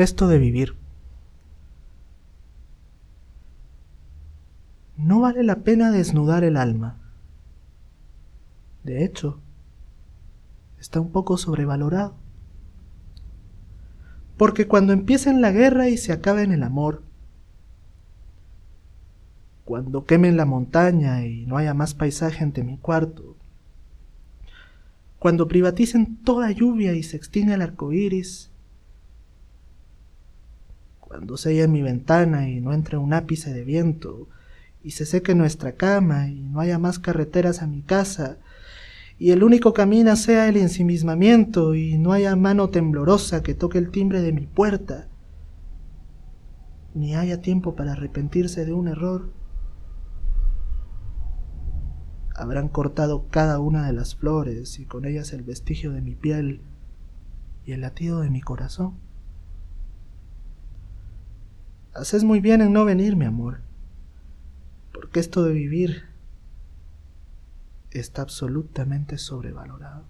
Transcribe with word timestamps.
Esto 0.00 0.28
de 0.28 0.38
vivir. 0.38 0.76
No 4.96 5.20
vale 5.20 5.42
la 5.42 5.56
pena 5.56 5.90
desnudar 5.90 6.42
el 6.42 6.56
alma. 6.56 6.96
De 8.82 9.04
hecho, 9.04 9.42
está 10.78 11.02
un 11.02 11.12
poco 11.12 11.36
sobrevalorado. 11.36 12.14
Porque 14.38 14.66
cuando 14.66 14.94
empiecen 14.94 15.42
la 15.42 15.52
guerra 15.52 15.90
y 15.90 15.98
se 15.98 16.14
acabe 16.14 16.44
en 16.44 16.52
el 16.52 16.62
amor, 16.62 17.02
cuando 19.66 20.06
quemen 20.06 20.38
la 20.38 20.46
montaña 20.46 21.26
y 21.26 21.44
no 21.44 21.58
haya 21.58 21.74
más 21.74 21.92
paisaje 21.92 22.42
ante 22.42 22.64
mi 22.64 22.78
cuarto, 22.78 23.36
cuando 25.18 25.46
privaticen 25.46 26.16
toda 26.24 26.50
lluvia 26.52 26.94
y 26.94 27.02
se 27.02 27.18
extinga 27.18 27.52
el 27.52 27.60
arco 27.60 27.92
iris, 27.92 28.49
cuando 31.10 31.36
selle 31.36 31.66
mi 31.66 31.82
ventana 31.82 32.48
y 32.48 32.60
no 32.60 32.72
entre 32.72 32.96
un 32.96 33.12
ápice 33.12 33.52
de 33.52 33.64
viento, 33.64 34.28
y 34.80 34.92
se 34.92 35.04
seque 35.04 35.34
nuestra 35.34 35.72
cama 35.72 36.28
y 36.28 36.40
no 36.40 36.60
haya 36.60 36.78
más 36.78 37.00
carreteras 37.00 37.62
a 37.62 37.66
mi 37.66 37.82
casa, 37.82 38.38
y 39.18 39.32
el 39.32 39.42
único 39.42 39.72
camino 39.72 40.14
sea 40.14 40.48
el 40.48 40.56
ensimismamiento 40.56 41.74
y 41.74 41.98
no 41.98 42.12
haya 42.12 42.36
mano 42.36 42.70
temblorosa 42.70 43.42
que 43.42 43.54
toque 43.54 43.78
el 43.78 43.90
timbre 43.90 44.22
de 44.22 44.32
mi 44.32 44.46
puerta, 44.46 45.08
ni 46.94 47.16
haya 47.16 47.40
tiempo 47.40 47.74
para 47.74 47.94
arrepentirse 47.94 48.64
de 48.64 48.72
un 48.72 48.86
error, 48.86 49.32
habrán 52.36 52.68
cortado 52.68 53.26
cada 53.30 53.58
una 53.58 53.84
de 53.84 53.94
las 53.94 54.14
flores 54.14 54.78
y 54.78 54.84
con 54.86 55.04
ellas 55.04 55.32
el 55.32 55.42
vestigio 55.42 55.90
de 55.90 56.02
mi 56.02 56.14
piel 56.14 56.62
y 57.66 57.72
el 57.72 57.80
latido 57.80 58.20
de 58.20 58.30
mi 58.30 58.40
corazón. 58.40 59.09
Haces 61.94 62.24
muy 62.24 62.40
bien 62.40 62.60
en 62.60 62.72
no 62.72 62.84
venir, 62.84 63.16
mi 63.16 63.24
amor, 63.24 63.60
porque 64.92 65.20
esto 65.20 65.42
de 65.42 65.52
vivir 65.52 66.04
está 67.90 68.22
absolutamente 68.22 69.18
sobrevalorado. 69.18 70.04